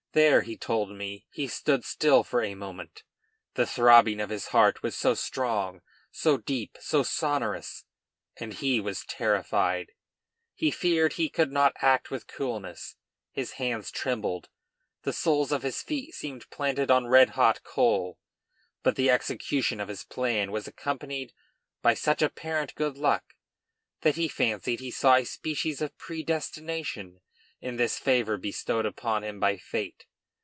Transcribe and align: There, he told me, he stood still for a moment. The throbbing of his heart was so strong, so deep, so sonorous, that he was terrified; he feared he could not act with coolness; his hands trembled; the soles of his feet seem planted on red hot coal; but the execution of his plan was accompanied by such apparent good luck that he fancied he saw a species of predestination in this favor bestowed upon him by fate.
There, 0.13 0.41
he 0.41 0.57
told 0.57 0.91
me, 0.91 1.25
he 1.31 1.47
stood 1.47 1.85
still 1.85 2.21
for 2.25 2.43
a 2.43 2.53
moment. 2.53 3.03
The 3.53 3.65
throbbing 3.65 4.19
of 4.19 4.29
his 4.29 4.47
heart 4.47 4.83
was 4.83 4.93
so 4.97 5.13
strong, 5.13 5.81
so 6.11 6.35
deep, 6.35 6.77
so 6.81 7.01
sonorous, 7.01 7.85
that 8.37 8.55
he 8.55 8.81
was 8.81 9.05
terrified; 9.05 9.93
he 10.53 10.69
feared 10.69 11.13
he 11.13 11.29
could 11.29 11.49
not 11.53 11.77
act 11.77 12.11
with 12.11 12.27
coolness; 12.27 12.97
his 13.31 13.53
hands 13.53 13.89
trembled; 13.89 14.49
the 15.03 15.13
soles 15.13 15.53
of 15.53 15.63
his 15.63 15.81
feet 15.81 16.13
seem 16.13 16.41
planted 16.41 16.91
on 16.91 17.07
red 17.07 17.29
hot 17.29 17.63
coal; 17.63 18.19
but 18.83 18.97
the 18.97 19.09
execution 19.09 19.79
of 19.79 19.87
his 19.87 20.03
plan 20.03 20.51
was 20.51 20.67
accompanied 20.67 21.31
by 21.81 21.93
such 21.93 22.21
apparent 22.21 22.75
good 22.75 22.97
luck 22.97 23.23
that 24.01 24.15
he 24.17 24.27
fancied 24.27 24.81
he 24.81 24.91
saw 24.91 25.15
a 25.15 25.23
species 25.23 25.81
of 25.81 25.97
predestination 25.97 27.21
in 27.63 27.75
this 27.75 27.99
favor 27.99 28.37
bestowed 28.37 28.87
upon 28.87 29.23
him 29.23 29.39
by 29.39 29.55
fate. 29.55 30.07